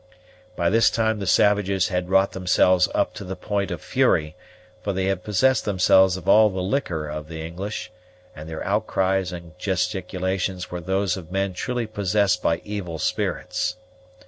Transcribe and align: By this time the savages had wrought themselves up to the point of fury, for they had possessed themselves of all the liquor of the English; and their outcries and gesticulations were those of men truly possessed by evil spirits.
By 0.55 0.71
this 0.71 0.89
time 0.89 1.19
the 1.19 1.27
savages 1.27 1.89
had 1.89 2.09
wrought 2.09 2.31
themselves 2.31 2.89
up 2.95 3.13
to 3.13 3.23
the 3.23 3.35
point 3.35 3.69
of 3.69 3.81
fury, 3.83 4.35
for 4.81 4.93
they 4.93 5.05
had 5.05 5.23
possessed 5.23 5.63
themselves 5.63 6.17
of 6.17 6.27
all 6.27 6.49
the 6.49 6.63
liquor 6.63 7.07
of 7.07 7.27
the 7.27 7.45
English; 7.45 7.91
and 8.35 8.49
their 8.49 8.63
outcries 8.65 9.31
and 9.31 9.55
gesticulations 9.59 10.71
were 10.71 10.81
those 10.81 11.17
of 11.17 11.31
men 11.31 11.53
truly 11.53 11.85
possessed 11.85 12.41
by 12.41 12.61
evil 12.63 12.97
spirits. 12.97 13.75